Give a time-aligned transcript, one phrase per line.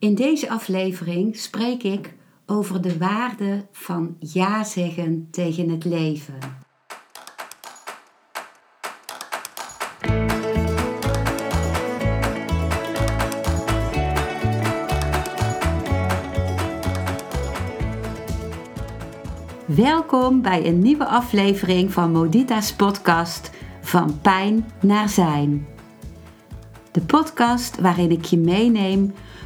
[0.00, 2.14] In deze aflevering spreek ik
[2.46, 6.38] over de waarde van ja zeggen tegen het leven.
[19.66, 25.66] Welkom bij een nieuwe aflevering van Modita's podcast Van Pijn naar Zijn.
[26.92, 29.14] De podcast waarin ik je meeneem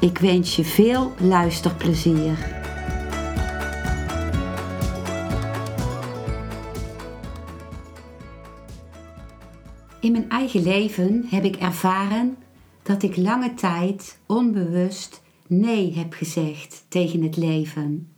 [0.00, 2.58] Ik wens je veel luisterplezier.
[10.00, 12.36] In mijn eigen leven heb ik ervaren
[12.82, 18.12] dat ik lange tijd onbewust nee heb gezegd tegen het leven.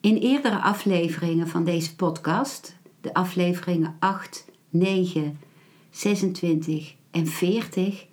[0.00, 5.38] In eerdere afleveringen van deze podcast, de afleveringen 8, 9,
[5.90, 8.06] 26 en 40,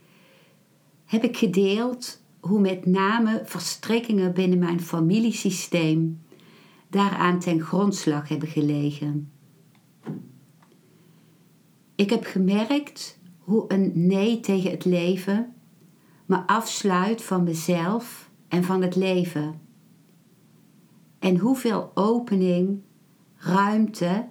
[1.11, 6.21] heb ik gedeeld hoe met name verstrikkingen binnen mijn familiesysteem
[6.89, 9.31] daaraan ten grondslag hebben gelegen.
[11.95, 15.53] Ik heb gemerkt hoe een nee tegen het leven
[16.25, 19.61] me afsluit van mezelf en van het leven.
[21.19, 22.81] En hoeveel opening,
[23.35, 24.27] ruimte,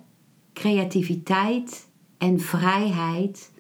[0.52, 3.50] creativiteit en vrijheid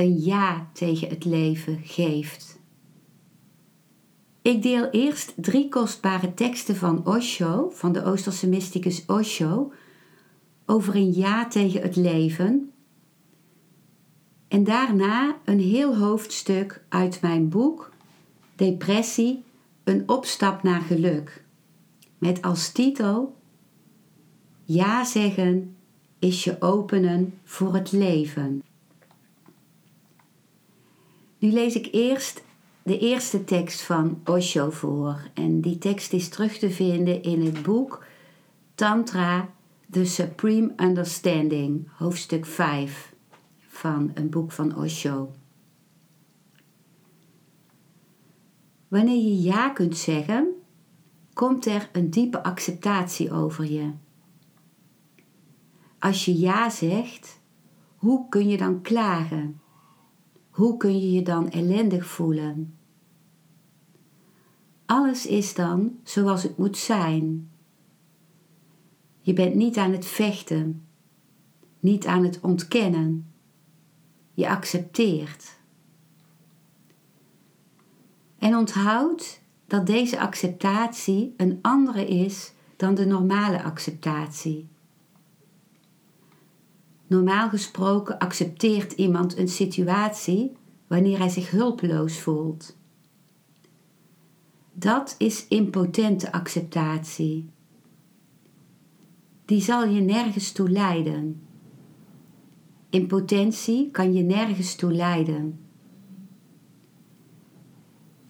[0.00, 2.58] een ja tegen het leven geeft.
[4.42, 9.72] Ik deel eerst drie kostbare teksten van Osho, van de Oosterse mysticus Osho,
[10.66, 12.72] over een ja tegen het leven.
[14.48, 17.92] En daarna een heel hoofdstuk uit mijn boek
[18.56, 19.42] Depressie,
[19.84, 21.44] een opstap naar geluk.
[22.18, 23.36] Met als titel
[24.64, 25.76] Ja zeggen
[26.18, 28.62] is je openen voor het leven.
[31.40, 32.42] Nu lees ik eerst
[32.82, 35.30] de eerste tekst van Osho voor.
[35.34, 38.04] En die tekst is terug te vinden in het boek
[38.74, 39.48] Tantra,
[39.90, 43.14] The Supreme Understanding, hoofdstuk 5
[43.58, 45.32] van een boek van Osho.
[48.88, 50.48] Wanneer je ja kunt zeggen,
[51.32, 53.90] komt er een diepe acceptatie over je.
[55.98, 57.40] Als je ja zegt,
[57.96, 59.59] hoe kun je dan klagen?
[60.50, 62.78] Hoe kun je je dan ellendig voelen?
[64.86, 67.50] Alles is dan zoals het moet zijn.
[69.20, 70.86] Je bent niet aan het vechten,
[71.80, 73.32] niet aan het ontkennen.
[74.34, 75.58] Je accepteert.
[78.38, 84.68] En onthoud dat deze acceptatie een andere is dan de normale acceptatie.
[87.10, 90.52] Normaal gesproken accepteert iemand een situatie
[90.86, 92.76] wanneer hij zich hulpeloos voelt.
[94.72, 97.50] Dat is impotente acceptatie.
[99.44, 101.42] Die zal je nergens toe leiden.
[102.90, 105.60] Impotentie kan je nergens toe leiden.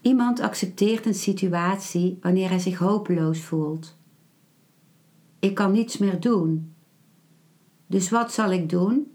[0.00, 3.96] Iemand accepteert een situatie wanneer hij zich hopeloos voelt.
[5.38, 6.69] Ik kan niets meer doen.
[7.90, 9.12] Dus wat zal ik doen?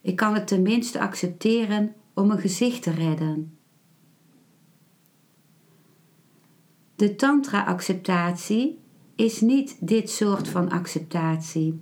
[0.00, 3.58] Ik kan het tenminste accepteren om een gezicht te redden.
[6.96, 8.78] De tantra-acceptatie
[9.14, 11.80] is niet dit soort van acceptatie.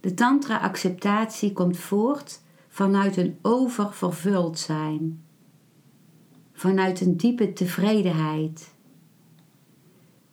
[0.00, 5.24] De tantra-acceptatie komt voort vanuit een oververvuld zijn,
[6.52, 8.74] vanuit een diepe tevredenheid,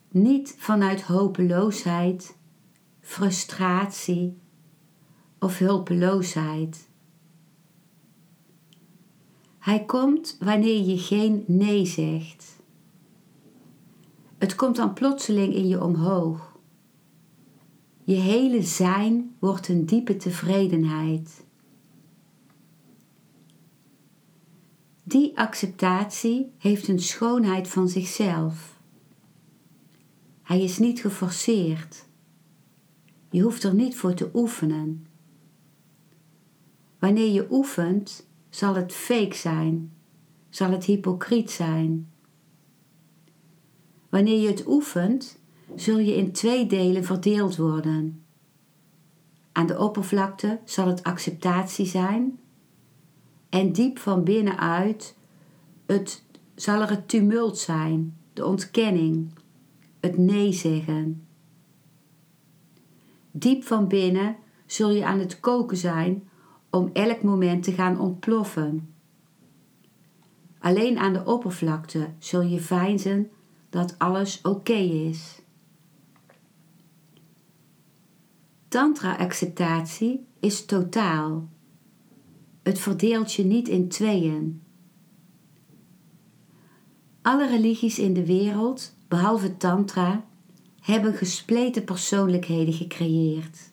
[0.08, 2.36] niet vanuit hopeloosheid
[3.06, 4.38] frustratie
[5.38, 6.88] of hulpeloosheid.
[9.58, 12.56] Hij komt wanneer je geen nee zegt.
[14.38, 16.58] Het komt dan plotseling in je omhoog.
[18.04, 21.44] Je hele zijn wordt een diepe tevredenheid.
[25.02, 28.80] Die acceptatie heeft een schoonheid van zichzelf.
[30.42, 32.05] Hij is niet geforceerd.
[33.36, 35.06] Je hoeft er niet voor te oefenen.
[36.98, 39.92] Wanneer je oefent, zal het fake zijn,
[40.48, 42.10] zal het hypocriet zijn,
[44.08, 45.38] Wanneer je het oefent,
[45.74, 48.24] zul je in twee delen verdeeld worden.
[49.52, 52.38] Aan de oppervlakte zal het acceptatie zijn
[53.48, 55.16] en diep van binnenuit
[55.86, 56.24] het,
[56.54, 59.32] zal er het tumult zijn, de ontkenning,
[60.00, 61.25] het nee zeggen.
[63.38, 64.36] Diep van binnen
[64.66, 66.28] zul je aan het koken zijn
[66.70, 68.94] om elk moment te gaan ontploffen.
[70.58, 73.30] Alleen aan de oppervlakte zul je veinzen
[73.70, 75.42] dat alles oké is.
[78.68, 81.48] Tantra-acceptatie is totaal.
[82.62, 84.62] Het verdeelt je niet in tweeën.
[87.22, 90.24] Alle religies in de wereld, behalve Tantra,
[90.86, 93.70] hebben gespleten persoonlijkheden gecreëerd.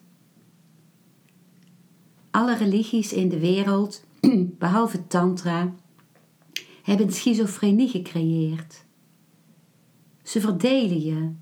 [2.30, 4.04] Alle religies in de wereld,
[4.58, 5.74] behalve Tantra,
[6.82, 8.84] hebben schizofrenie gecreëerd.
[10.22, 11.32] Ze verdelen je.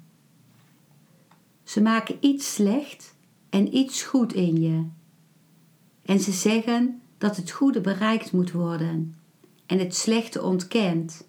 [1.63, 3.15] Ze maken iets slecht
[3.51, 4.87] en iets goed in je.
[6.03, 9.17] En ze zeggen dat het goede bereikt moet worden
[9.67, 11.29] en het slechte ontkend.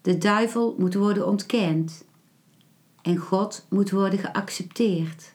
[0.00, 2.06] De duivel moet worden ontkend
[3.08, 5.34] en God moet worden geaccepteerd.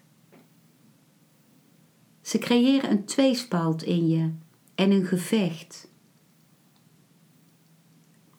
[2.21, 4.31] Ze creëren een tweespalt in je
[4.75, 5.91] en een gevecht.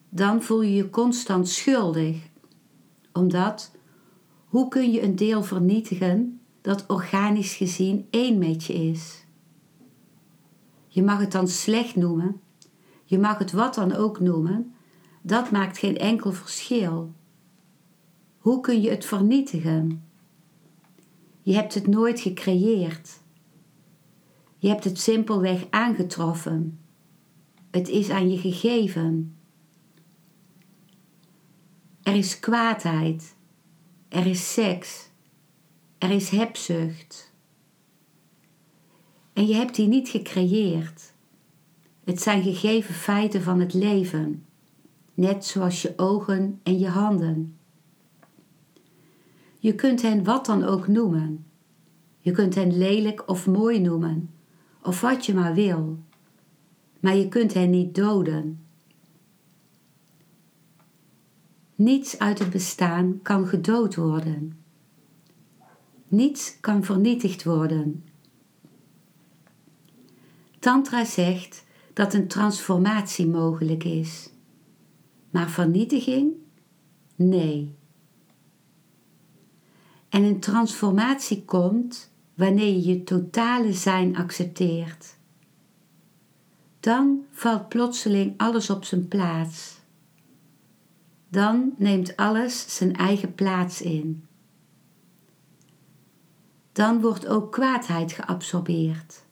[0.09, 2.17] Dan voel je je constant schuldig,
[3.13, 3.71] omdat
[4.45, 9.25] hoe kun je een deel vernietigen dat organisch gezien één met je is?
[10.87, 12.41] Je mag het dan slecht noemen,
[13.05, 14.75] je mag het wat dan ook noemen,
[15.23, 17.13] dat maakt geen enkel verschil.
[18.45, 20.05] Hoe kun je het vernietigen?
[21.43, 23.21] Je hebt het nooit gecreëerd.
[24.57, 26.79] Je hebt het simpelweg aangetroffen.
[27.71, 29.37] Het is aan je gegeven.
[32.03, 33.35] Er is kwaadheid.
[34.09, 35.11] Er is seks.
[35.99, 37.33] Er is hebzucht.
[39.33, 41.13] En je hebt die niet gecreëerd.
[42.05, 44.47] Het zijn gegeven feiten van het leven,
[45.15, 47.59] net zoals je ogen en je handen.
[49.65, 51.47] Je kunt hen wat dan ook noemen.
[52.21, 54.31] Je kunt hen lelijk of mooi noemen,
[54.83, 55.99] of wat je maar wil.
[57.01, 58.65] Maar je kunt hen niet doden.
[61.75, 64.59] Niets uit het bestaan kan gedood worden.
[66.09, 68.05] Niets kan vernietigd worden.
[70.59, 74.31] Tantra zegt dat een transformatie mogelijk is.
[75.31, 76.33] Maar vernietiging?
[77.17, 77.75] Nee.
[80.15, 85.17] En een transformatie komt wanneer je je totale zijn accepteert.
[86.81, 89.81] Dan valt plotseling alles op zijn plaats.
[91.29, 94.25] Dan neemt alles zijn eigen plaats in.
[96.73, 99.25] Dan wordt ook kwaadheid geabsorbeerd.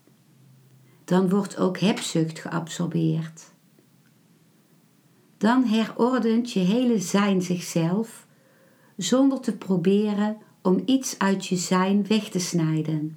[1.05, 3.51] Dan wordt ook hebzucht geabsorbeerd.
[5.39, 8.27] Dan herordent je hele zijn zichzelf
[8.97, 13.17] zonder te proberen om iets uit je zijn weg te snijden.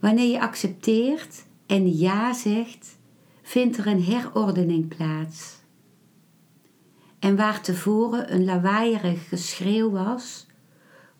[0.00, 2.98] Wanneer je accepteert en ja zegt,
[3.42, 5.56] vindt er een herordening plaats.
[7.18, 10.46] En waar tevoren een lawaaierig geschreeuw was,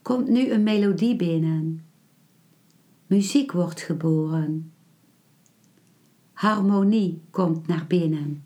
[0.01, 1.85] komt nu een melodie binnen.
[3.07, 4.71] Muziek wordt geboren.
[6.33, 8.43] Harmonie komt naar binnen.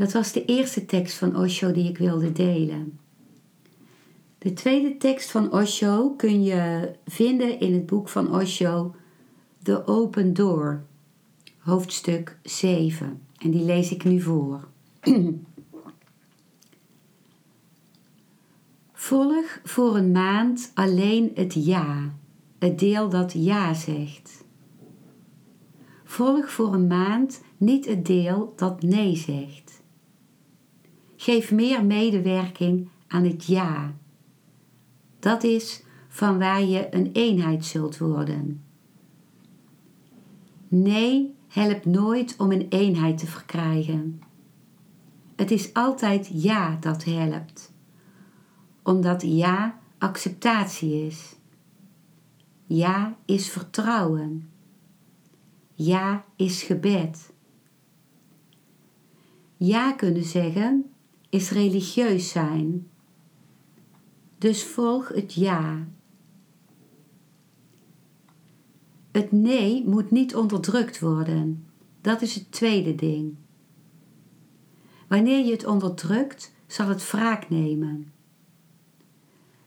[0.00, 2.98] Dat was de eerste tekst van Osho die ik wilde delen.
[4.38, 8.94] De tweede tekst van Osho kun je vinden in het boek van Osho,
[9.62, 10.84] The Open Door,
[11.58, 13.22] hoofdstuk 7.
[13.38, 14.68] En die lees ik nu voor.
[18.92, 22.14] Volg voor een maand alleen het ja,
[22.58, 24.44] het deel dat ja zegt.
[26.04, 29.69] Volg voor een maand niet het deel dat nee zegt.
[31.20, 33.94] Geef meer medewerking aan het ja.
[35.18, 38.64] Dat is van waar je een eenheid zult worden.
[40.68, 44.22] Nee helpt nooit om een eenheid te verkrijgen.
[45.36, 47.72] Het is altijd ja dat helpt,
[48.82, 51.36] omdat ja acceptatie is.
[52.66, 54.50] Ja is vertrouwen.
[55.74, 57.32] Ja is gebed.
[59.56, 60.84] Ja kunnen zeggen
[61.30, 62.88] is religieus zijn.
[64.38, 65.88] Dus volg het ja.
[69.10, 71.66] Het nee moet niet onderdrukt worden.
[72.00, 73.36] Dat is het tweede ding.
[75.08, 78.12] Wanneer je het onderdrukt, zal het wraak nemen.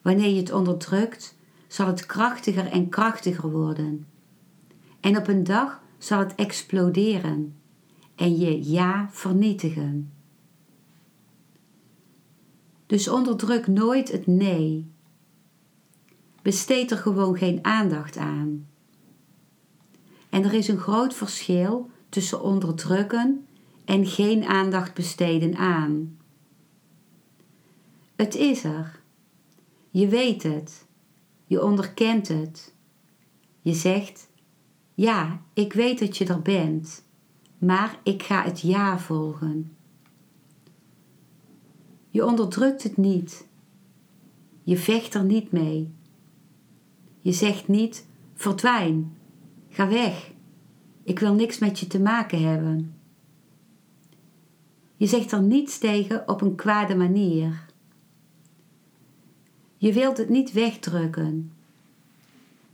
[0.02, 1.36] Wanneer je het onderdrukt,
[1.68, 4.08] zal het krachtiger en krachtiger worden.
[5.00, 7.56] En op een dag zal het exploderen
[8.16, 10.12] en je ja vernietigen.
[12.94, 14.92] Dus onderdruk nooit het nee.
[16.42, 18.68] Besteed er gewoon geen aandacht aan.
[20.30, 23.46] En er is een groot verschil tussen onderdrukken
[23.86, 26.18] en geen aandacht besteden aan.
[28.16, 29.00] Het is er.
[29.90, 30.86] Je weet het.
[31.46, 32.74] Je onderkent het.
[33.62, 34.30] Je zegt:
[34.94, 37.04] Ja, ik weet dat je er bent,
[37.58, 39.76] maar ik ga het ja volgen.
[42.14, 43.48] Je onderdrukt het niet.
[44.64, 45.94] Je vecht er niet mee.
[47.20, 49.18] Je zegt niet: verdwijn,
[49.70, 50.32] ga weg,
[51.04, 52.96] ik wil niks met je te maken hebben.
[54.98, 57.66] Je zegt er niets tegen op een kwade manier.
[59.78, 61.52] Je wilt het niet wegdrukken.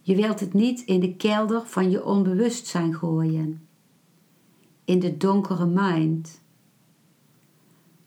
[0.01, 3.67] Je wilt het niet in de kelder van je onbewustzijn gooien.
[4.85, 6.41] In de donkere mind.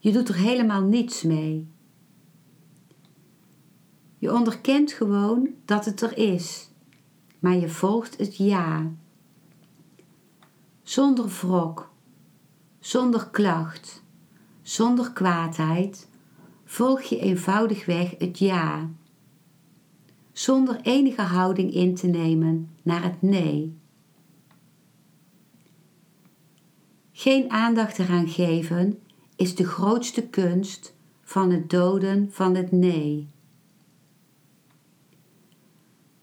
[0.03, 1.69] Je doet er helemaal niets mee.
[4.19, 6.71] Je onderkent gewoon dat het er is,
[7.39, 8.91] maar je volgt het ja.
[10.83, 11.91] Zonder wrok,
[12.79, 14.03] zonder klacht,
[14.63, 16.09] zonder kwaadheid
[16.65, 18.91] volg je eenvoudigweg het ja,
[20.33, 23.77] zonder enige houding in te nemen naar het nee.
[27.13, 29.02] Geen aandacht eraan geven
[29.43, 33.29] is de grootste kunst van het doden van het nee.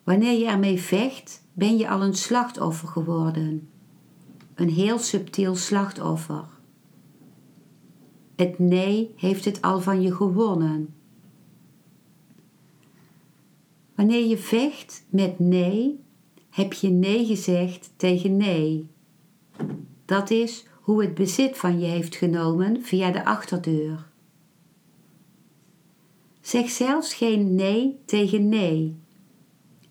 [0.03, 3.69] Wanneer je ermee vecht, ben je al een slachtoffer geworden.
[4.55, 6.45] Een heel subtiel slachtoffer.
[8.35, 10.93] Het nee heeft het al van je gewonnen.
[13.95, 16.03] Wanneer je vecht met nee,
[16.49, 18.89] heb je nee gezegd tegen nee.
[20.05, 24.07] Dat is hoe het bezit van je heeft genomen via de achterdeur.
[26.41, 28.99] Zeg zelfs geen nee tegen nee.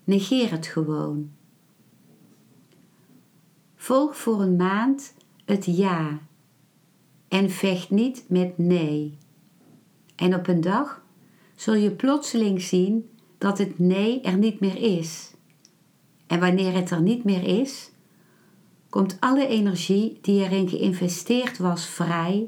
[0.03, 1.31] Negeer het gewoon.
[3.75, 5.13] Volg voor een maand
[5.45, 6.19] het ja
[7.27, 9.17] en vecht niet met nee.
[10.15, 11.03] En op een dag
[11.55, 15.33] zul je plotseling zien dat het nee er niet meer is.
[16.27, 17.91] En wanneer het er niet meer is,
[18.89, 22.47] komt alle energie die erin geïnvesteerd was vrij.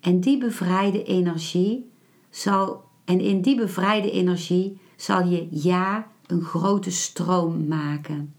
[0.00, 1.90] En die bevrijde energie
[2.30, 8.34] zal, en in die bevrijde energie zal je ja een grote stroom maken.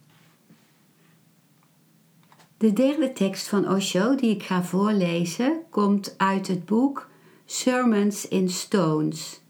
[2.57, 7.09] De derde tekst van Osho die ik ga voorlezen komt uit het boek
[7.45, 9.40] Sermons in Stones.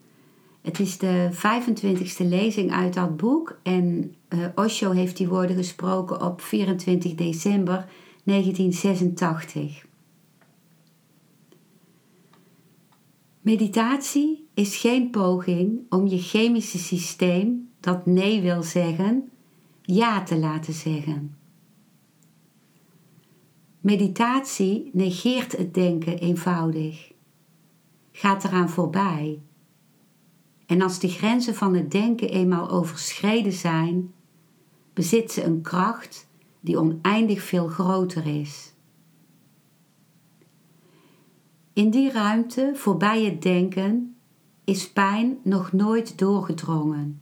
[0.62, 6.22] Het is de 25e lezing uit dat boek en uh, Osho heeft die woorden gesproken
[6.22, 7.90] op 24 december
[8.24, 9.86] 1986.
[13.42, 19.30] Meditatie is geen poging om je chemische systeem dat nee wil zeggen,
[19.82, 21.36] ja te laten zeggen.
[23.80, 27.12] Meditatie negeert het denken eenvoudig,
[28.12, 29.40] gaat eraan voorbij.
[30.72, 34.14] En als de grenzen van het denken eenmaal overschreden zijn,
[34.94, 38.74] bezit ze een kracht die oneindig veel groter is.
[41.74, 44.16] In die ruimte voorbij het denken
[44.64, 47.22] is pijn nog nooit doorgedrongen.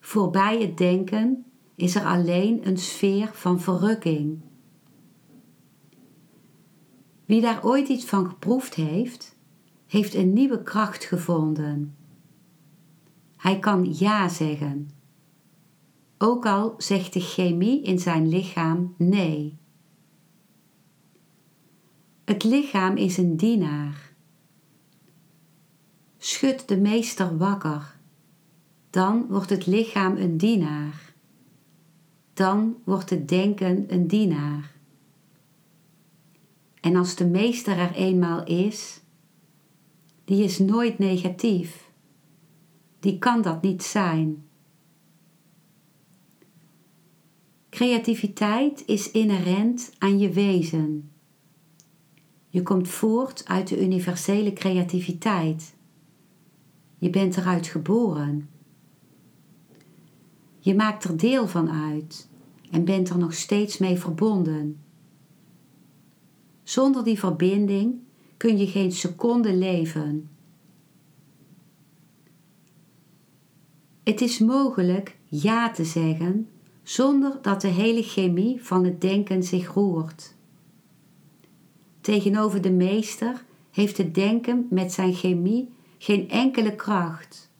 [0.00, 4.40] Voorbij het denken is er alleen een sfeer van verrukking.
[7.24, 9.36] Wie daar ooit iets van geproefd heeft,
[9.92, 11.96] heeft een nieuwe kracht gevonden.
[13.36, 14.90] Hij kan ja zeggen,
[16.18, 19.58] ook al zegt de chemie in zijn lichaam nee.
[22.24, 24.12] Het lichaam is een dienaar.
[26.18, 27.98] Schud de meester wakker,
[28.90, 31.14] dan wordt het lichaam een dienaar.
[32.32, 34.72] Dan wordt het denken een dienaar.
[36.80, 39.01] En als de meester er eenmaal is,
[40.24, 41.90] die is nooit negatief.
[43.00, 44.44] Die kan dat niet zijn.
[47.70, 51.10] Creativiteit is inherent aan je wezen.
[52.48, 55.74] Je komt voort uit de universele creativiteit.
[56.98, 58.48] Je bent eruit geboren.
[60.58, 62.28] Je maakt er deel van uit
[62.70, 64.80] en bent er nog steeds mee verbonden.
[66.62, 67.94] Zonder die verbinding
[68.42, 70.30] kun je geen seconde leven.
[74.02, 76.48] Het is mogelijk ja te zeggen
[76.82, 80.34] zonder dat de hele chemie van het denken zich roert.
[82.00, 85.68] Tegenover de meester heeft het denken met zijn chemie
[85.98, 87.50] geen enkele kracht.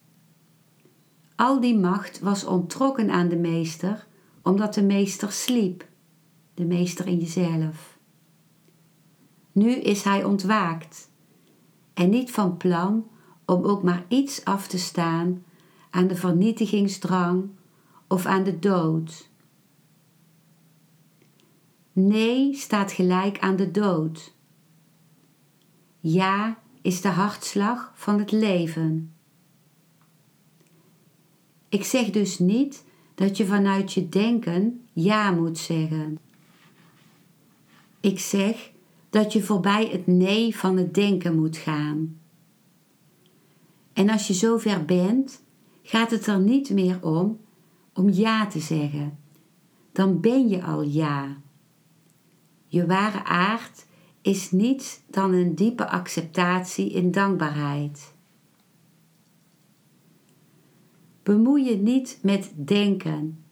[1.37, 4.07] Al die macht was ontrokken aan de meester,
[4.43, 5.87] omdat de meester sliep,
[6.55, 7.92] de meester in jezelf.
[9.53, 11.11] Nu is hij ontwaakt
[11.95, 13.07] en niet van plan
[13.45, 15.45] om ook maar iets af te staan
[15.91, 17.51] aan de vernietigingsdrang
[18.09, 19.31] of aan de dood.
[21.93, 24.35] Nee staat gelijk aan de dood.
[26.01, 29.15] Ja is de hartslag van het leven.
[31.69, 36.19] Ik zeg dus niet dat je vanuit je denken ja moet zeggen.
[38.01, 38.72] Ik zeg
[39.13, 42.21] dat je voorbij het nee van het denken moet gaan.
[43.93, 45.43] En als je zover bent,
[45.83, 47.41] gaat het er niet meer om
[47.95, 49.19] om ja te zeggen.
[49.93, 51.37] Dan ben je al ja.
[52.67, 53.87] Je ware aard
[54.23, 58.15] is niets dan een diepe acceptatie in dankbaarheid.
[61.23, 63.45] Bemoei je niet met denken.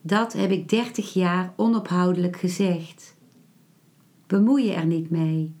[0.00, 3.15] Dat heb ik dertig jaar onophoudelijk gezegd.
[4.26, 5.54] Bemoei je er niet mee.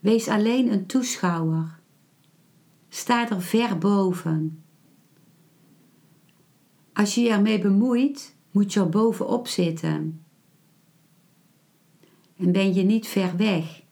[0.00, 1.80] Wees alleen een toeschouwer.
[2.88, 4.62] Sta er ver boven.
[6.92, 10.24] Als je je ermee bemoeit, moet je er bovenop zitten.
[12.36, 13.82] En ben je niet ver weg.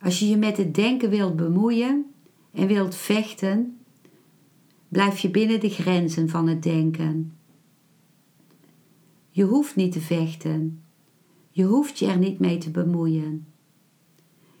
[0.00, 2.14] Als je je met het denken wilt bemoeien
[2.52, 3.78] en wilt vechten,
[4.88, 7.36] blijf je binnen de grenzen van het denken.
[9.30, 10.83] Je hoeft niet te vechten.
[11.56, 13.46] Je hoeft je er niet mee te bemoeien.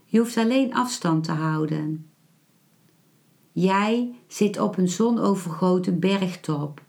[0.04, 2.10] Je hoeft alleen afstand te houden.
[3.52, 6.82] Jij zit op een zonovergoten bergtop.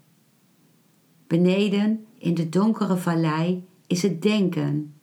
[1.28, 4.94] Beneden in de donkere vallei is het denken.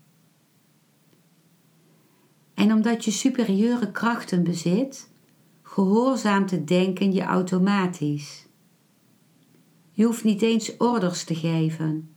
[2.55, 5.11] En omdat je superieure krachten bezit,
[5.63, 8.47] gehoorzaamt het denken je automatisch.
[9.91, 12.15] Je hoeft niet eens orders te geven.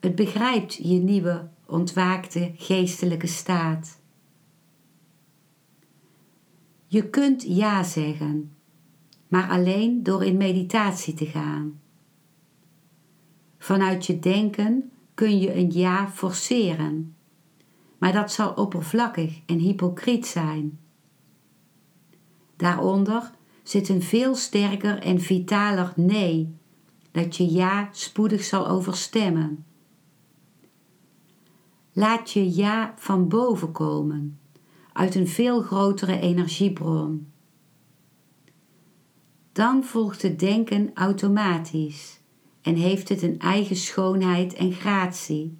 [0.00, 4.00] Het begrijpt je nieuwe, ontwaakte geestelijke staat.
[6.86, 8.56] Je kunt ja zeggen,
[9.28, 11.80] maar alleen door in meditatie te gaan.
[13.58, 17.16] Vanuit je denken kun je een ja forceren,
[17.98, 20.78] maar dat zal oppervlakkig en hypocriet zijn.
[22.56, 23.30] Daaronder
[23.62, 26.54] zit een veel sterker en vitaler nee,
[27.10, 29.66] dat je ja spoedig zal overstemmen.
[31.98, 34.38] Laat je ja van boven komen,
[34.92, 37.32] uit een veel grotere energiebron.
[39.52, 42.20] Dan volgt het denken automatisch
[42.62, 45.58] en heeft het een eigen schoonheid en gratie.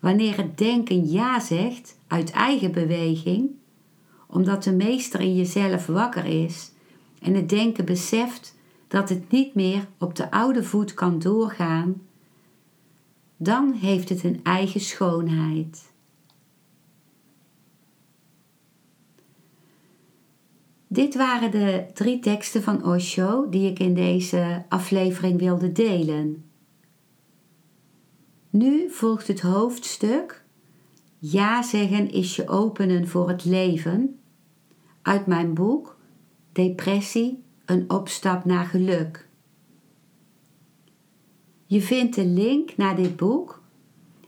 [0.00, 3.50] Wanneer het denken ja zegt uit eigen beweging,
[4.26, 6.72] omdat de meester in jezelf wakker is
[7.22, 12.07] en het denken beseft dat het niet meer op de oude voet kan doorgaan,
[13.38, 15.92] dan heeft het een eigen schoonheid.
[20.86, 26.44] Dit waren de drie teksten van Osho die ik in deze aflevering wilde delen.
[28.50, 30.44] Nu volgt het hoofdstuk
[31.18, 34.18] Ja zeggen is je openen voor het leven
[35.02, 35.96] uit mijn boek
[36.52, 39.27] Depressie, een opstap naar geluk.
[41.70, 43.62] Je vindt de link naar dit boek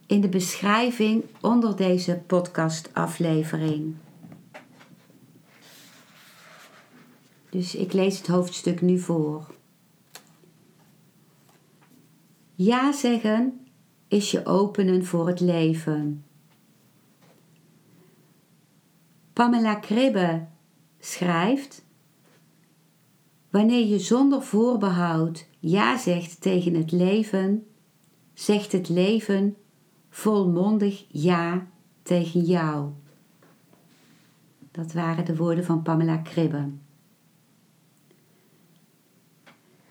[0.06, 3.94] in de beschrijving onder deze podcastaflevering.
[7.50, 9.54] Dus ik lees het hoofdstuk nu voor.
[12.54, 13.66] Ja zeggen
[14.08, 16.24] is je openen voor het leven.
[19.32, 20.46] Pamela Kribbe
[20.98, 21.84] schrijft:
[23.50, 27.66] Wanneer je zonder voorbehoud ja zegt tegen het leven,
[28.34, 29.56] zegt het leven
[30.10, 31.66] volmondig ja
[32.02, 32.90] tegen jou.
[34.70, 36.70] Dat waren de woorden van Pamela Kribbe.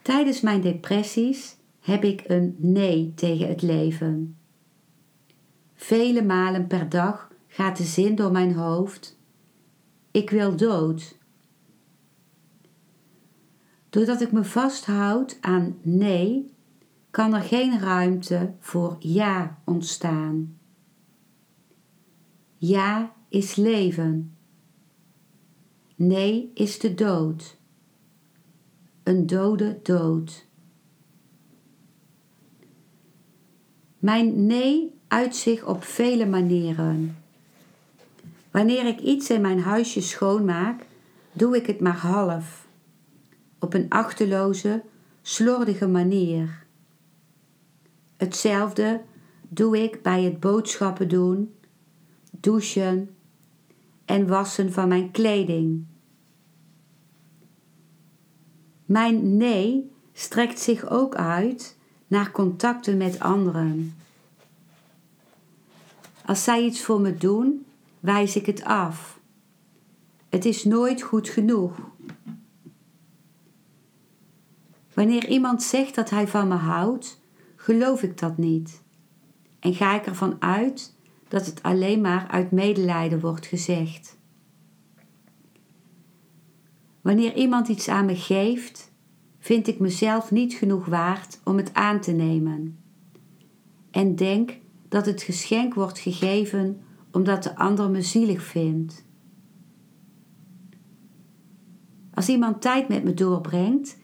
[0.01, 4.37] Tijdens mijn depressies heb ik een nee tegen het leven.
[5.75, 9.17] Vele malen per dag gaat de zin door mijn hoofd:
[10.11, 11.18] ik wil dood.
[13.89, 16.53] Doordat ik me vasthoud aan nee,
[17.11, 20.57] kan er geen ruimte voor ja ontstaan.
[22.57, 24.35] Ja is leven.
[25.95, 27.57] Nee is de dood.
[29.03, 30.47] Een dode dood.
[33.99, 37.17] Mijn nee uit zich op vele manieren.
[38.51, 40.85] Wanneer ik iets in mijn huisje schoonmaak,
[41.31, 42.67] doe ik het maar half,
[43.59, 44.83] op een achteloze,
[45.21, 46.65] slordige manier.
[48.17, 49.01] Hetzelfde
[49.49, 51.53] doe ik bij het boodschappen doen,
[52.31, 53.15] douchen
[54.05, 55.85] en wassen van mijn kleding.
[58.85, 63.95] Mijn nee strekt zich ook uit naar contacten met anderen.
[66.25, 67.65] Als zij iets voor me doen,
[67.99, 69.19] wijs ik het af.
[70.29, 71.79] Het is nooit goed genoeg.
[74.99, 77.21] Wanneer iemand zegt dat hij van me houdt,
[77.55, 78.83] geloof ik dat niet.
[79.59, 80.95] En ga ik ervan uit
[81.27, 84.17] dat het alleen maar uit medelijden wordt gezegd.
[87.01, 88.91] Wanneer iemand iets aan me geeft,
[89.37, 92.79] vind ik mezelf niet genoeg waard om het aan te nemen.
[93.91, 94.59] En denk
[94.89, 96.81] dat het geschenk wordt gegeven
[97.11, 99.05] omdat de ander me zielig vindt.
[102.13, 103.97] Als iemand tijd met me doorbrengt,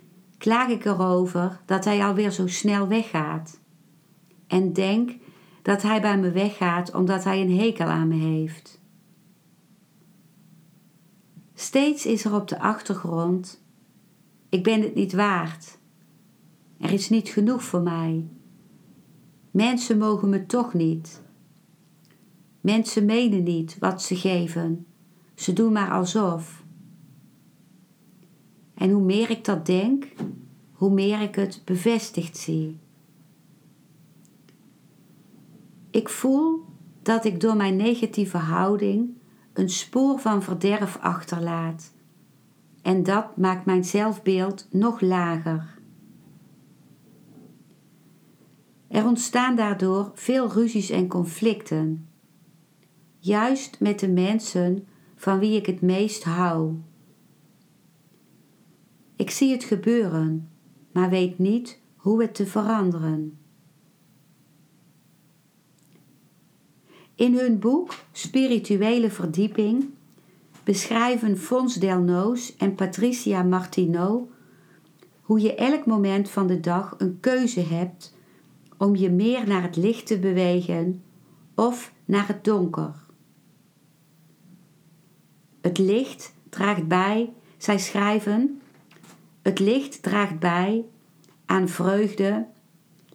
[0.46, 3.60] klaag ik erover dat hij alweer zo snel weggaat.
[4.48, 5.12] En denk
[5.62, 8.82] dat hij bij me weggaat omdat hij een hekel aan me heeft.
[11.54, 13.64] Steeds is er op de achtergrond:
[14.50, 15.78] ik ben het niet waard.
[16.80, 18.28] Er is niet genoeg voor mij.
[19.52, 21.22] Mensen mogen me toch niet.
[22.62, 24.86] Mensen menen niet wat ze geven.
[25.36, 26.65] Ze doen maar alsof.
[28.76, 30.06] En hoe meer ik dat denk,
[30.72, 32.80] hoe meer ik het bevestigd zie.
[35.90, 36.66] Ik voel
[37.02, 39.10] dat ik door mijn negatieve houding
[39.54, 41.94] een spoor van verderf achterlaat.
[42.82, 45.74] En dat maakt mijn zelfbeeld nog lager.
[48.88, 52.08] Er ontstaan daardoor veel ruzies en conflicten,
[53.20, 56.76] juist met de mensen van wie ik het meest hou.
[59.16, 60.50] Ik zie het gebeuren,
[60.92, 63.38] maar weet niet hoe het te veranderen.
[67.16, 69.90] In hun boek Spirituele Verdieping
[70.64, 74.30] beschrijven Fons Delnoos en Patricia Martineau
[75.22, 78.16] hoe je elk moment van de dag een keuze hebt
[78.78, 81.04] om je meer naar het licht te bewegen
[81.56, 82.94] of naar het donker.
[85.62, 88.62] Het licht draagt bij, zij schrijven,
[89.46, 90.86] het licht draagt bij
[91.46, 92.48] aan vreugde,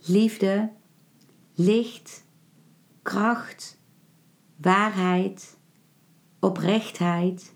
[0.03, 0.71] liefde,
[1.55, 2.25] licht,
[3.03, 3.81] kracht,
[4.57, 5.57] waarheid,
[6.39, 7.55] oprechtheid,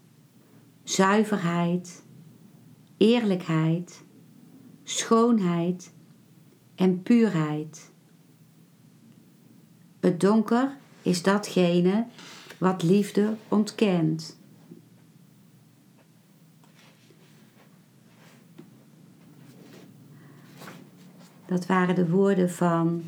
[0.83, 2.03] zuiverheid,
[2.97, 4.05] eerlijkheid,
[4.83, 5.93] schoonheid
[6.75, 7.93] en puurheid.
[10.01, 12.07] Het donker is datgene
[12.59, 14.39] wat liefde ontkent.
[21.47, 23.03] Dat waren de woorden van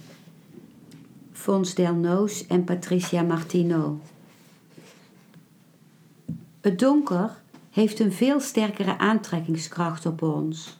[1.32, 4.00] Fons Delnoos en Patricia Martino.
[6.60, 10.78] Het donker heeft een veel sterkere aantrekkingskracht op ons.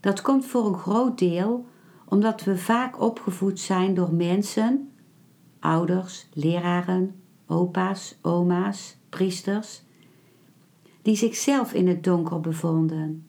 [0.00, 1.66] Dat komt voor een groot deel
[2.04, 4.92] omdat we vaak opgevoed zijn door mensen,
[5.60, 7.14] ouders, leraren,
[7.46, 9.82] opa's, oma's, priesters,
[11.02, 13.26] die zichzelf in het donker bevonden.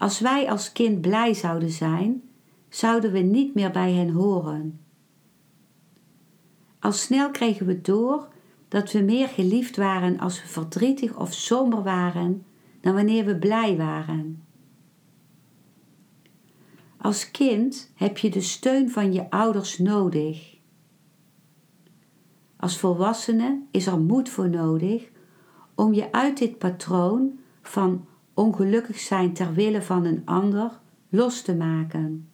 [0.00, 2.22] Als wij als kind blij zouden zijn,
[2.68, 4.80] zouden we niet meer bij hen horen.
[6.78, 8.28] Al snel kregen we door
[8.68, 12.44] dat we meer geliefd waren als we verdrietig of somber waren
[12.80, 14.44] dan wanneer we blij waren.
[16.96, 20.56] Als kind heb je de steun van je ouders nodig.
[22.56, 25.08] Als volwassene is er moed voor nodig
[25.74, 28.08] om je uit dit patroon van
[28.40, 32.28] ongelukkig zijn ter wille van een ander los te maken.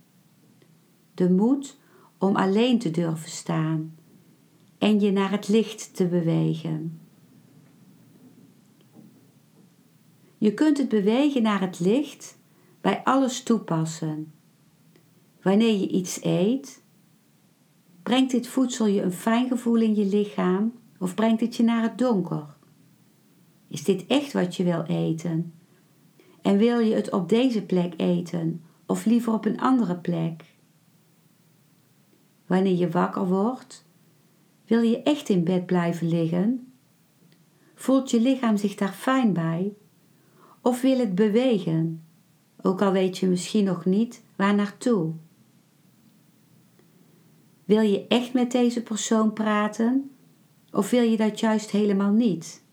[1.14, 1.78] De moed
[2.18, 3.94] om alleen te durven staan
[4.78, 7.00] en je naar het licht te bewegen.
[10.38, 12.38] Je kunt het bewegen naar het licht
[12.80, 14.32] bij alles toepassen.
[15.42, 16.82] Wanneer je iets eet,
[18.02, 21.82] brengt dit voedsel je een fijn gevoel in je lichaam of brengt het je naar
[21.82, 22.56] het donker?
[23.68, 25.55] Is dit echt wat je wil eten?
[26.46, 30.44] En wil je het op deze plek eten of liever op een andere plek?
[32.46, 33.84] Wanneer je wakker wordt,
[34.66, 36.72] wil je echt in bed blijven liggen?
[37.74, 39.72] Voelt je lichaam zich daar fijn bij?
[40.60, 42.04] Of wil het bewegen,
[42.62, 45.12] ook al weet je misschien nog niet waar naartoe?
[47.64, 50.10] Wil je echt met deze persoon praten
[50.72, 52.64] of wil je dat juist helemaal niet?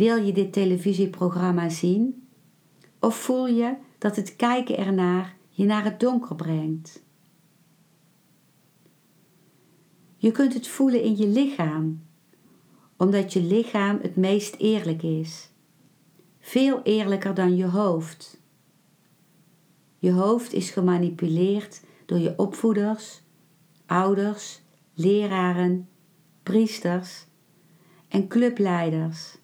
[0.00, 2.28] Wil je dit televisieprogramma zien
[3.00, 7.02] of voel je dat het kijken ernaar je naar het donker brengt?
[10.16, 12.02] Je kunt het voelen in je lichaam,
[12.96, 15.50] omdat je lichaam het meest eerlijk is.
[16.38, 18.40] Veel eerlijker dan je hoofd.
[19.98, 23.22] Je hoofd is gemanipuleerd door je opvoeders,
[23.86, 24.60] ouders,
[24.94, 25.88] leraren,
[26.42, 27.26] priesters
[28.08, 29.39] en clubleiders.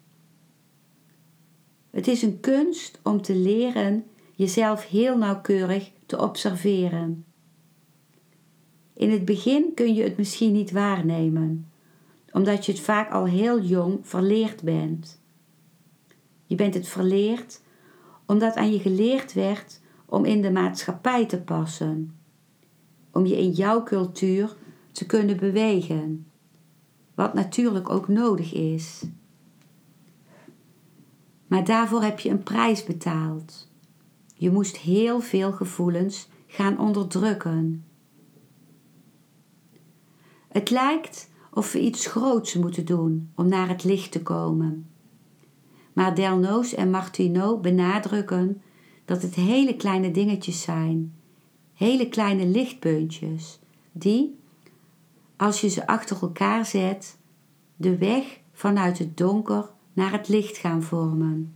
[1.89, 7.25] Het is een kunst om te leren jezelf heel nauwkeurig te observeren.
[8.93, 11.71] In het begin kun je het misschien niet waarnemen,
[12.31, 15.21] omdat je het vaak al heel jong verleerd bent.
[16.45, 17.61] Je bent het verleerd
[18.27, 22.17] omdat aan je geleerd werd om in de maatschappij te passen,
[23.11, 24.55] om je in jouw cultuur
[24.91, 26.27] te kunnen bewegen,
[27.15, 29.03] wat natuurlijk ook nodig is.
[31.47, 33.67] Maar daarvoor heb je een prijs betaald.
[34.33, 37.85] Je moest heel veel gevoelens gaan onderdrukken.
[40.47, 44.89] Het lijkt of we iets groots moeten doen om naar het licht te komen.
[45.93, 48.61] Maar Delnoos en Martineau benadrukken
[49.05, 51.13] dat het hele kleine dingetjes zijn,
[51.73, 53.59] hele kleine lichtpuntjes,
[53.91, 54.39] die,
[55.37, 57.17] als je ze achter elkaar zet,
[57.75, 61.55] de weg vanuit het donker naar het licht gaan vormen.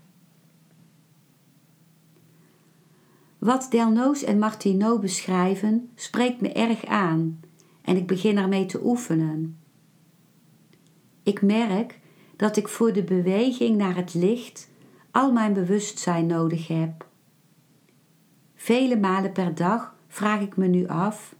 [3.37, 7.39] Wat Delnoos en Martineau beschrijven spreekt me erg aan
[7.81, 9.59] en ik begin ermee te oefenen.
[11.23, 11.99] Ik merk
[12.35, 14.69] dat ik voor de beweging naar het licht
[15.11, 17.07] al mijn bewustzijn nodig heb.
[18.55, 21.35] Vele malen per dag vraag ik me nu af: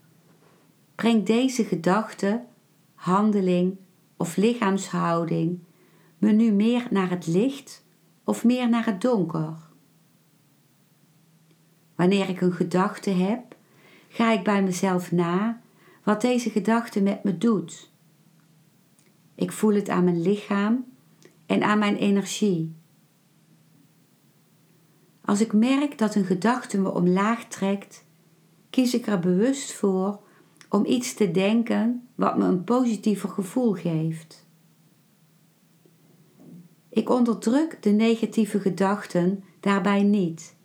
[0.95, 2.43] brengt deze gedachte,
[2.93, 3.77] handeling
[4.17, 5.59] of lichaamshouding
[6.21, 7.86] me nu meer naar het licht
[8.23, 9.53] of meer naar het donker?
[11.95, 13.55] Wanneer ik een gedachte heb,
[14.10, 15.62] ga ik bij mezelf na
[16.03, 17.91] wat deze gedachte met me doet.
[19.36, 20.86] Ik voel het aan mijn lichaam
[21.45, 22.75] en aan mijn energie.
[25.21, 28.05] Als ik merk dat een gedachte me omlaag trekt,
[28.69, 30.19] kies ik er bewust voor
[30.69, 34.49] om iets te denken wat me een positiever gevoel geeft.
[36.91, 40.56] Ik onderdruk de negatieve gedachten daarbij niet,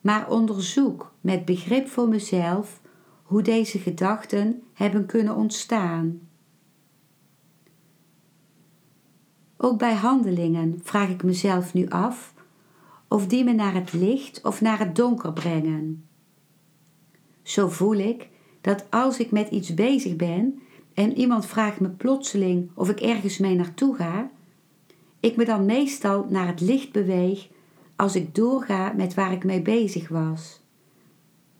[0.00, 2.80] maar onderzoek met begrip voor mezelf
[3.22, 6.20] hoe deze gedachten hebben kunnen ontstaan.
[9.56, 12.34] Ook bij handelingen vraag ik mezelf nu af
[13.08, 16.08] of die me naar het licht of naar het donker brengen.
[17.42, 18.28] Zo voel ik
[18.60, 20.62] dat als ik met iets bezig ben
[20.94, 24.30] en iemand vraagt me plotseling of ik ergens mee naartoe ga,
[25.20, 27.48] ik me dan meestal naar het licht beweeg
[27.96, 30.60] als ik doorga met waar ik mee bezig was.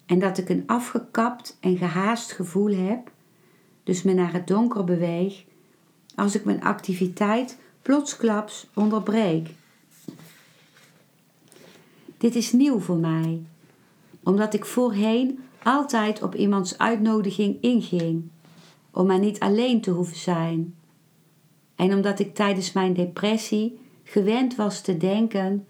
[0.06, 3.10] En dat ik een afgekapt en gehaast gevoel heb,
[3.84, 5.44] dus me naar het donker beweeg,
[6.14, 9.48] als ik mijn activiteit plotsklaps onderbreek.
[12.18, 13.42] Dit is nieuw voor mij,
[14.22, 18.28] omdat ik voorheen altijd op iemands uitnodiging inging,
[18.90, 20.74] om maar niet alleen te hoeven zijn.
[21.78, 25.66] En omdat ik tijdens mijn depressie gewend was te denken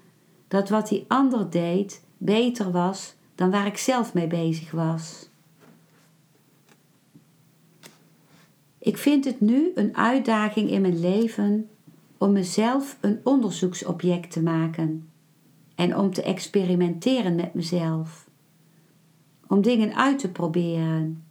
[0.48, 5.28] dat wat die ander deed beter was dan waar ik zelf mee bezig was.
[8.78, 11.68] Ik vind het nu een uitdaging in mijn leven
[12.18, 15.08] om mezelf een onderzoeksobject te maken
[15.74, 18.28] en om te experimenteren met mezelf.
[19.46, 21.24] Om dingen uit te proberen.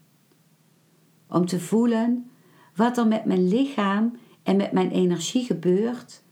[1.29, 2.29] Om te voelen
[2.75, 6.23] wat er met mijn lichaam en met mijn energie gebeurt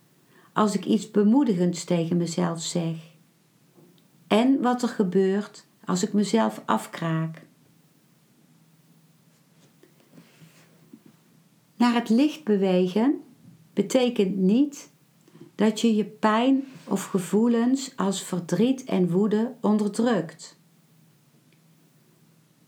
[0.53, 2.95] als ik iets bemoedigends tegen mezelf zeg.
[4.27, 7.45] En wat er gebeurt als ik mezelf afkraak.
[11.75, 13.21] Naar het licht bewegen
[13.73, 14.91] betekent niet
[15.55, 20.59] dat je je pijn of gevoelens als verdriet en woede onderdrukt.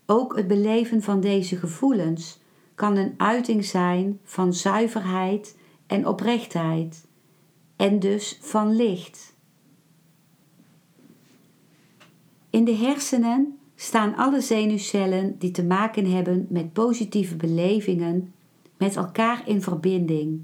[0.05, 2.39] Ook het beleven van deze gevoelens
[2.77, 7.07] kan een uiting zijn van zuiverheid en oprechtheid,
[7.75, 9.35] en dus van licht.
[12.49, 18.33] In de hersenen staan alle zenuwcellen die te maken hebben met positieve belevingen
[18.77, 20.41] met elkaar in verbinding.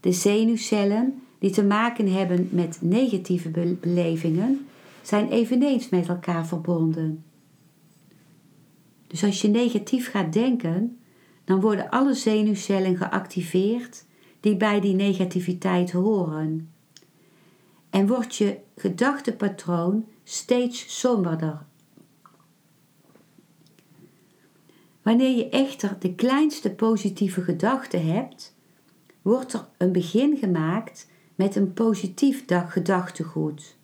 [0.00, 4.66] De zenuwcellen die te maken hebben met negatieve belevingen
[5.02, 7.24] zijn eveneens met elkaar verbonden.
[9.10, 11.00] Dus als je negatief gaat denken,
[11.44, 14.04] dan worden alle zenuwcellen geactiveerd
[14.40, 16.72] die bij die negativiteit horen.
[17.90, 21.62] En wordt je gedachtepatroon steeds somberder.
[25.02, 28.56] Wanneer je echter de kleinste positieve gedachte hebt,
[29.22, 33.76] wordt er een begin gemaakt met een positief gedachtegoed.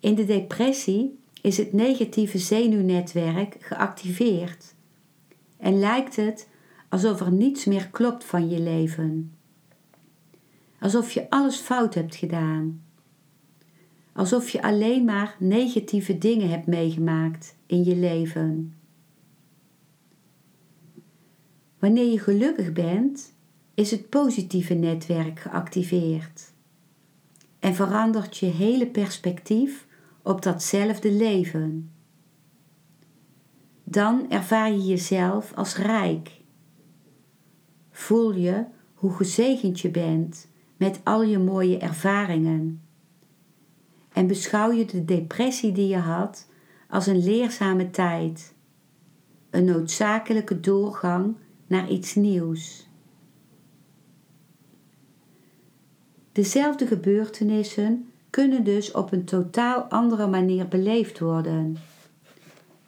[0.00, 4.74] In de depressie is het negatieve zenuwnetwerk geactiveerd
[5.56, 6.48] en lijkt het
[6.88, 9.36] alsof er niets meer klopt van je leven.
[10.80, 12.82] Alsof je alles fout hebt gedaan.
[14.12, 18.74] Alsof je alleen maar negatieve dingen hebt meegemaakt in je leven.
[21.78, 23.34] Wanneer je gelukkig bent,
[23.74, 26.52] is het positieve netwerk geactiveerd
[27.58, 29.83] en verandert je hele perspectief
[30.24, 31.92] op datzelfde leven.
[33.84, 36.40] Dan ervaar je jezelf als rijk.
[37.90, 42.82] Voel je hoe gezegend je bent met al je mooie ervaringen.
[44.12, 46.48] En beschouw je de depressie die je had
[46.88, 48.54] als een leerzame tijd,
[49.50, 52.88] een noodzakelijke doorgang naar iets nieuws.
[56.32, 61.76] Dezelfde gebeurtenissen kunnen dus op een totaal andere manier beleefd worden,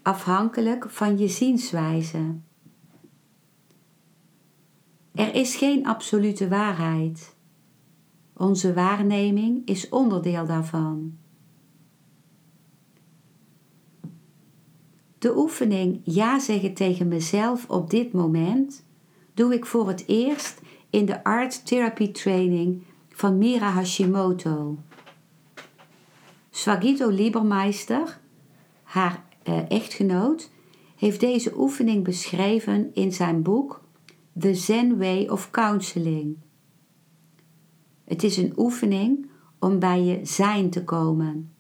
[0.03, 2.35] afhankelijk van je zienswijze.
[5.15, 7.35] Er is geen absolute waarheid.
[8.37, 11.19] Onze waarneming is onderdeel daarvan.
[15.19, 18.85] De oefening ja zeggen tegen mezelf op dit moment
[19.35, 24.77] doe ik voor het eerst in de Art Therapy Training van Mira Hashimoto.
[26.57, 28.21] Swagito Liebermeister,
[28.83, 30.51] haar eh, echtgenoot,
[30.97, 33.85] heeft deze oefening beschreven in zijn boek
[34.39, 36.37] The Zen Way of Counseling.
[38.05, 41.55] Het is een oefening om bij je zijn te komen,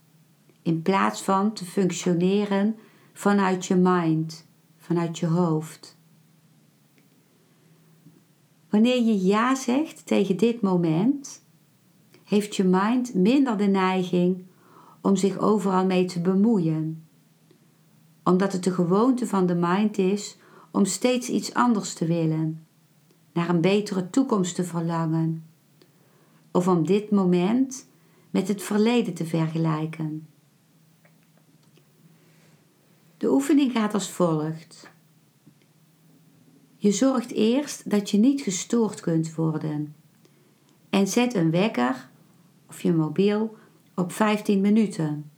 [0.62, 2.76] in plaats van te functioneren
[3.12, 5.98] vanuit je mind, vanuit je hoofd.
[8.70, 11.44] Wanneer je ja zegt tegen dit moment,
[12.24, 14.44] heeft je mind minder de neiging
[15.06, 17.08] om zich overal mee te bemoeien.
[18.24, 20.36] Omdat het de gewoonte van de mind is
[20.70, 22.66] om steeds iets anders te willen,
[23.32, 25.44] naar een betere toekomst te verlangen,
[26.50, 27.88] of om dit moment
[28.30, 30.26] met het verleden te vergelijken.
[33.16, 34.90] De oefening gaat als volgt.
[36.76, 39.94] Je zorgt eerst dat je niet gestoord kunt worden
[40.90, 42.10] en zet een wekker
[42.68, 43.56] of je mobiel
[43.96, 45.30] op 15 minuten.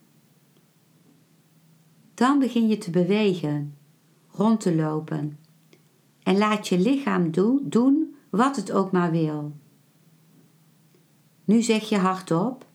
[2.14, 3.76] Dan begin je te bewegen,
[4.30, 5.38] rond te lopen
[6.22, 7.30] en laat je lichaam
[7.62, 9.52] doen wat het ook maar wil.
[11.44, 12.66] Nu zeg je hardop: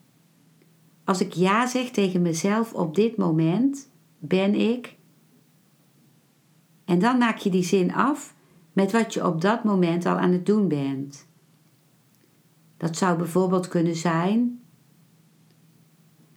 [1.04, 4.96] Als ik ja zeg tegen mezelf op dit moment, ben ik.
[6.86, 8.36] En dan maak je die zin af
[8.74, 11.28] met wat je op dat moment al aan het doen bent.
[12.78, 14.63] Dat zou bijvoorbeeld kunnen zijn: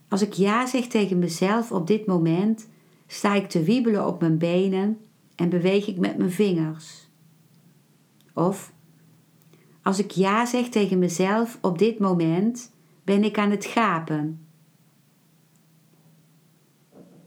[0.09, 2.69] Als ik ja zeg tegen mezelf op dit moment,
[3.07, 4.99] sta ik te wiebelen op mijn benen
[5.35, 7.09] en beweeg ik met mijn vingers.
[8.35, 8.73] Of
[9.83, 12.73] als ik ja zeg tegen mezelf op dit moment,
[13.05, 14.47] ben ik aan het gapen.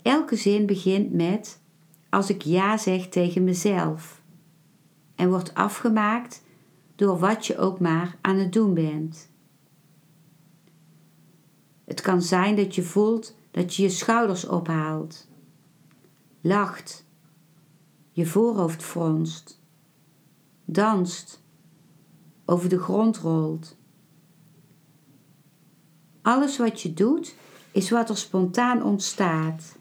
[0.01, 1.61] Elke zin begint met
[2.09, 4.21] als ik ja zeg tegen mezelf
[5.15, 6.43] en wordt afgemaakt
[6.95, 9.29] door wat je ook maar aan het doen bent.
[11.89, 15.27] Het kan zijn dat je voelt dat je je schouders ophaalt,
[16.41, 17.05] lacht,
[18.11, 19.61] je voorhoofd fronst,
[20.65, 21.43] danst,
[22.45, 23.77] over de grond rolt.
[26.21, 27.35] Alles wat je doet
[27.71, 29.75] is wat er spontaan ontstaat,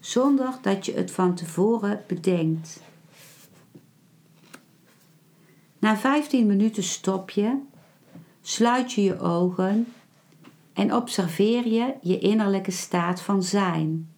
[0.00, 2.80] zonder dat je het van tevoren bedenkt.
[5.78, 7.58] Na 15 minuten stop je,
[8.42, 9.86] sluit je je ogen
[10.74, 14.08] en observeer je je innerlijke staat van zijn.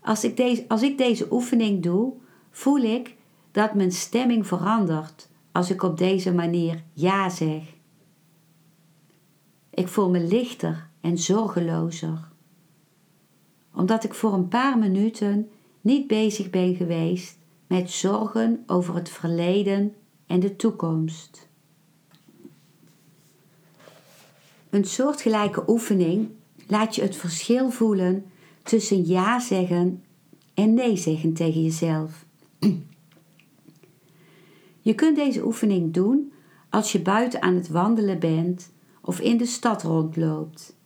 [0.00, 2.12] Als ik, deze, als ik deze oefening doe,
[2.50, 3.16] voel ik
[3.50, 7.62] dat mijn stemming verandert als ik op deze manier ja zeg.
[9.70, 12.28] Ik voel me lichter en zorgelozer.
[13.74, 15.50] Omdat ik voor een paar minuten
[15.80, 19.94] niet bezig ben geweest met zorgen over het verleden
[20.26, 21.47] en de toekomst.
[24.70, 26.28] Een soortgelijke oefening
[26.66, 28.24] laat je het verschil voelen
[28.62, 30.04] tussen ja zeggen
[30.54, 32.24] en nee zeggen tegen jezelf.
[34.80, 36.32] Je kunt deze oefening doen
[36.70, 40.76] als je buiten aan het wandelen bent of in de stad rondloopt.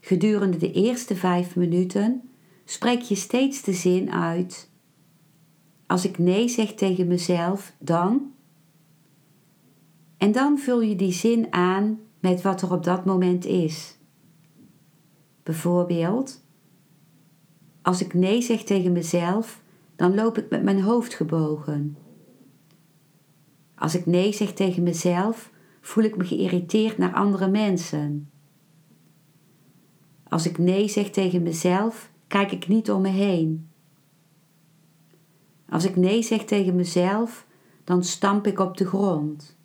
[0.00, 2.30] Gedurende de eerste vijf minuten
[2.64, 4.70] spreek je steeds de zin uit.
[5.86, 8.32] Als ik nee zeg tegen mezelf, dan.
[10.18, 13.98] En dan vul je die zin aan met wat er op dat moment is.
[15.42, 16.44] Bijvoorbeeld,
[17.82, 19.62] als ik nee zeg tegen mezelf,
[19.96, 21.96] dan loop ik met mijn hoofd gebogen.
[23.74, 25.50] Als ik nee zeg tegen mezelf,
[25.80, 28.30] voel ik me geïrriteerd naar andere mensen.
[30.28, 33.68] Als ik nee zeg tegen mezelf, kijk ik niet om me heen.
[35.68, 37.46] Als ik nee zeg tegen mezelf,
[37.84, 39.57] dan stamp ik op de grond.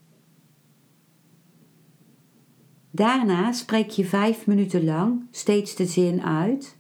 [2.96, 6.78] Daarna spreek je vijf minuten lang steeds de zin uit.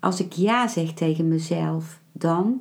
[0.00, 2.60] Als ik ja zeg tegen mezelf, dan.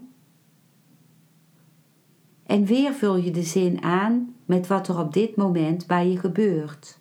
[2.43, 6.17] En weer vul je de zin aan met wat er op dit moment bij je
[6.17, 6.99] gebeurt.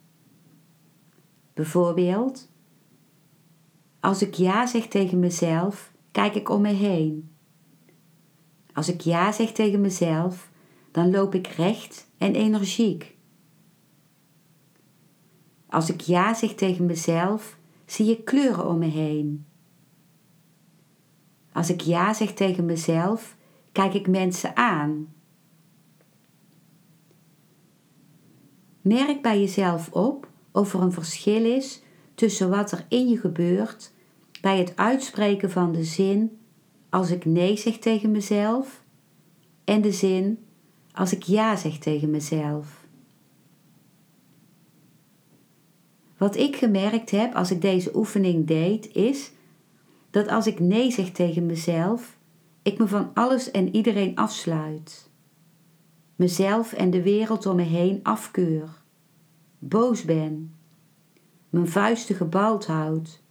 [1.54, 2.48] Bijvoorbeeld,
[4.00, 7.30] als ik ja zeg tegen mezelf, kijk ik om me heen.
[8.72, 10.50] Als ik ja zeg tegen mezelf,
[10.90, 13.15] dan loop ik recht en energiek.
[15.68, 19.44] Als ik ja zeg tegen mezelf, zie ik kleuren om me heen.
[21.52, 23.36] Als ik ja zeg tegen mezelf,
[23.72, 25.14] kijk ik mensen aan.
[28.80, 31.82] Merk bij jezelf op of er een verschil is
[32.14, 33.92] tussen wat er in je gebeurt
[34.40, 36.38] bij het uitspreken van de zin
[36.90, 38.82] als ik nee zeg tegen mezelf
[39.64, 40.38] en de zin
[40.92, 42.85] als ik ja zeg tegen mezelf.
[46.16, 49.32] Wat ik gemerkt heb als ik deze oefening deed is
[50.10, 52.16] dat als ik nee zeg tegen mezelf,
[52.62, 55.10] ik me van alles en iedereen afsluit.
[56.16, 58.68] Mezelf en de wereld om me heen afkeur.
[59.58, 60.54] Boos ben.
[61.50, 63.22] Mijn vuisten gebald houd.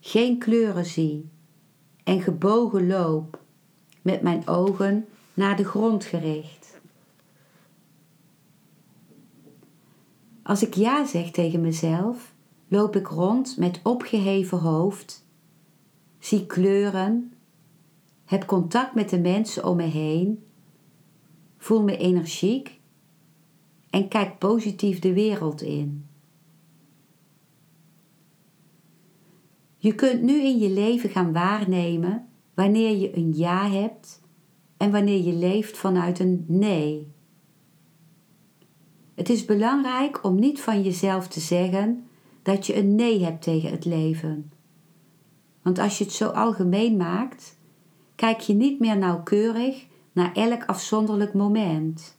[0.00, 1.28] Geen kleuren zie.
[2.04, 3.38] En gebogen loop.
[4.02, 6.75] Met mijn ogen naar de grond gericht.
[10.46, 12.34] Als ik ja zeg tegen mezelf,
[12.68, 15.26] loop ik rond met opgeheven hoofd
[16.18, 17.32] zie kleuren,
[18.24, 20.44] heb contact met de mensen om me heen,
[21.58, 22.80] voel me energiek
[23.90, 26.06] en kijk positief de wereld in.
[29.76, 34.20] Je kunt nu in je leven gaan waarnemen wanneer je een ja hebt
[34.76, 37.14] en wanneer je leeft vanuit een nee.
[39.16, 42.06] Het is belangrijk om niet van jezelf te zeggen
[42.42, 44.50] dat je een nee hebt tegen het leven
[45.66, 47.58] want als je het zo algemeen maakt,
[48.14, 52.18] kijk je niet meer nauwkeurig naar elk afzonderlijk moment.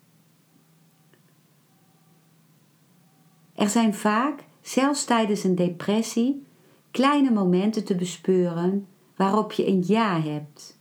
[3.56, 6.46] Er zijn vaak, zelfs tijdens een depressie,
[6.92, 10.80] kleine momenten te bespeuren waarop je een ja hebt.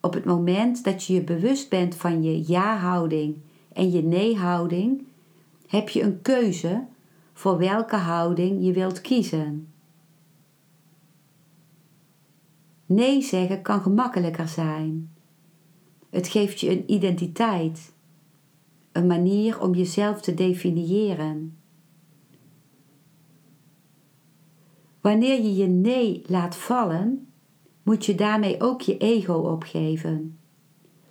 [0.00, 3.36] Op het moment dat je je bewust bent van je ja-houding
[3.74, 5.04] en je nee-houding,
[5.66, 6.86] heb je een keuze
[7.32, 9.72] voor welke houding je wilt kiezen.
[12.86, 15.10] Nee zeggen kan gemakkelijker zijn.
[16.10, 17.92] Het geeft je een identiteit,
[18.92, 21.56] een manier om jezelf te definiëren.
[25.00, 27.26] Wanneer je je nee laat vallen,
[27.82, 30.38] moet je daarmee ook je ego opgeven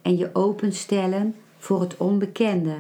[0.01, 2.75] en je openstellen voor het onbekende.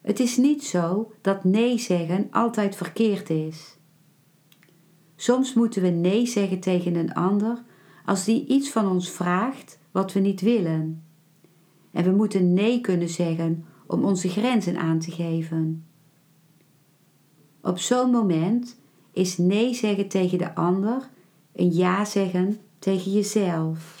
[0.00, 3.76] Het is niet zo dat nee zeggen altijd verkeerd is.
[5.16, 7.62] Soms moeten we nee zeggen tegen een ander
[8.04, 11.04] als die iets van ons vraagt wat we niet willen.
[11.90, 15.86] En we moeten nee kunnen zeggen om onze grenzen aan te geven.
[17.60, 18.78] Op zo'n moment
[19.12, 21.08] is nee zeggen tegen de ander
[21.52, 23.95] een ja zeggen tegen jezelf.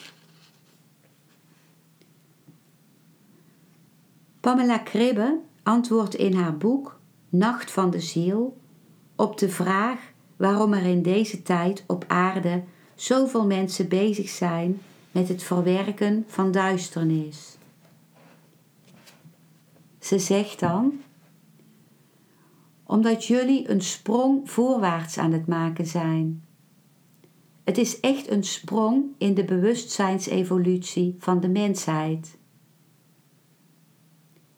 [4.46, 8.56] Pamela Kribbe antwoordt in haar boek Nacht van de Ziel
[9.16, 12.62] op de vraag waarom er in deze tijd op aarde
[12.94, 14.80] zoveel mensen bezig zijn
[15.10, 17.58] met het verwerken van duisternis.
[19.98, 20.92] Ze zegt dan:
[22.84, 26.44] Omdat jullie een sprong voorwaarts aan het maken zijn.
[27.64, 32.35] Het is echt een sprong in de bewustzijnsevolutie van de mensheid.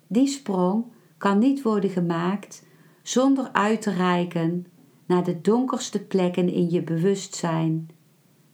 [0.08, 0.84] Die sprong
[1.18, 2.66] kan niet worden gemaakt
[3.02, 4.66] zonder uit te reiken
[5.06, 7.88] naar de donkerste plekken in je bewustzijn,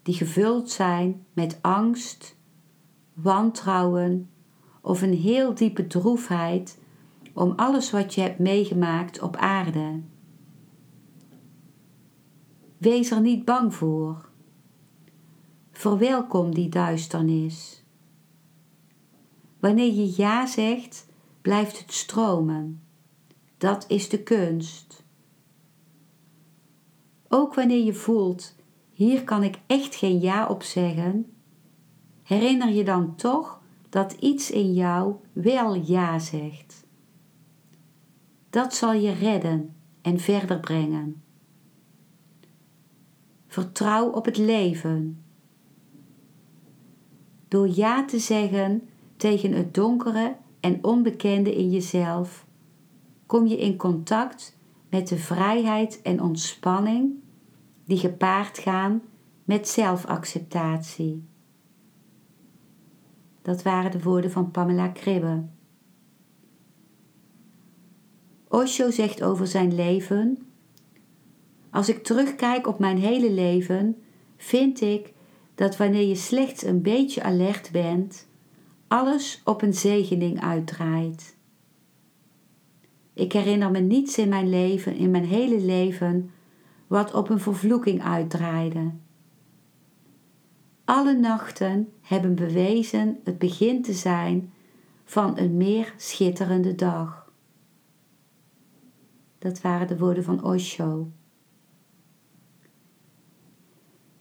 [0.03, 2.37] die gevuld zijn met angst,
[3.13, 4.31] wantrouwen
[4.81, 6.79] of een heel diepe droefheid
[7.33, 10.01] om alles wat je hebt meegemaakt op aarde.
[12.79, 14.29] Wees er niet bang voor.
[15.73, 17.85] Verwelkom die duisternis.
[19.61, 21.07] Wanneer je ja zegt,
[21.45, 22.83] blijft het stromen.
[23.59, 25.05] Dat is de kunst.
[27.29, 28.55] Ook wanneer je voelt,
[28.91, 31.35] hier kan ik echt geen ja op zeggen,
[32.23, 36.87] herinner je dan toch dat iets in jou wel ja zegt.
[38.51, 41.23] Dat zal je redden en verder brengen.
[43.47, 45.25] Vertrouw op het leven.
[47.49, 52.47] Door ja te zeggen tegen het donkere en onbekende in jezelf,
[53.27, 54.59] kom je in contact
[54.91, 57.13] met de vrijheid en ontspanning
[57.85, 59.03] die gepaard gaan
[59.45, 61.25] met zelfacceptatie.
[63.43, 65.45] Dat waren de woorden van Pamela Kribbe.
[68.49, 70.39] Osho zegt over zijn leven:
[71.71, 74.03] Als ik terugkijk op mijn hele leven,
[74.37, 75.13] vind ik
[75.55, 78.27] dat wanneer je slechts een beetje alert bent,
[78.95, 81.37] alles op een zegening uitdraait.
[83.13, 86.31] Ik herinner me niets in mijn leven, in mijn hele leven,
[86.87, 88.91] wat op een vervloeking uitdraaide.
[90.85, 94.53] Alle nachten hebben bewezen het begin te zijn
[95.05, 97.33] van een meer schitterende dag.
[99.39, 101.11] Dat waren de woorden van Osho.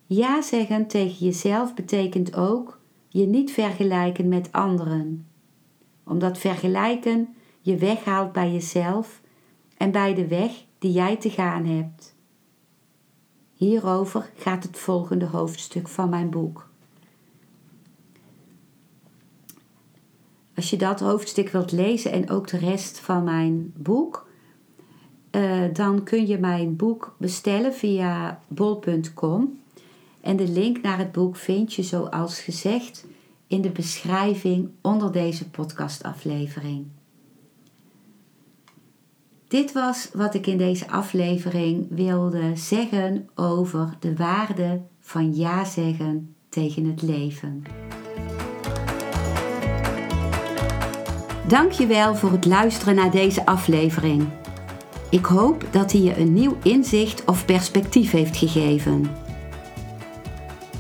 [0.06, 2.82] Ja zeggen tegen jezelf betekent ook
[3.14, 5.28] je niet vergelijken met anderen,
[6.04, 9.22] omdat vergelijken je weghaalt bij jezelf
[9.78, 12.16] en bij de weg die jij te gaan hebt.
[13.54, 16.70] Hierover gaat het volgende hoofdstuk van mijn boek.
[20.56, 24.28] Als je dat hoofdstuk wilt lezen en ook de rest van mijn boek,
[25.32, 29.63] uh, dan kun je mijn boek bestellen via bol.com.
[30.24, 33.06] En de link naar het boek vind je zoals gezegd
[33.48, 36.86] in de beschrijving onder deze podcastaflevering.
[39.48, 46.36] Dit was wat ik in deze aflevering wilde zeggen over de waarde van ja zeggen
[46.50, 47.64] tegen het leven.
[51.48, 54.28] Dankjewel voor het luisteren naar deze aflevering.
[55.10, 59.23] Ik hoop dat hij je een nieuw inzicht of perspectief heeft gegeven.